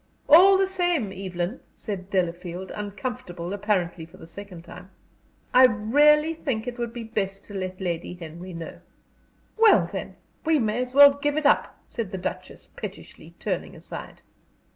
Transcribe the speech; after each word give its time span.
"All 0.27 0.57
the 0.57 0.65
same, 0.65 1.13
Evelyn," 1.13 1.59
said 1.75 2.09
Delafield, 2.09 2.71
uncomfortable 2.73 3.53
apparently 3.53 4.03
for 4.03 4.17
the 4.17 4.25
second 4.25 4.63
time, 4.63 4.89
"I 5.53 5.65
really 5.67 6.33
think 6.33 6.65
it 6.65 6.79
would 6.79 6.91
be 6.91 7.03
best 7.03 7.45
to 7.45 7.53
let 7.53 7.79
Lady 7.79 8.15
Henry 8.15 8.51
know." 8.55 8.81
"Well, 9.57 9.87
then, 9.91 10.15
we 10.43 10.57
may 10.57 10.81
as 10.81 10.95
well 10.95 11.13
give 11.13 11.37
it 11.37 11.45
up," 11.45 11.79
said 11.87 12.11
the 12.11 12.17
Duchess, 12.17 12.71
pettishly, 12.75 13.35
turning 13.37 13.75
aside. 13.75 14.23